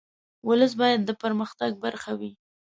[0.47, 2.31] ولس باید د پرمختګ برخه وي.